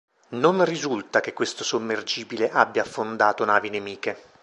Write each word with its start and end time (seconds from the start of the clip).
Non 0.29 0.65
risulta 0.65 1.19
che 1.19 1.31
questo 1.31 1.63
sommergibile 1.63 2.49
abbia 2.49 2.81
affondato 2.81 3.45
navi 3.45 3.69
nemiche. 3.69 4.17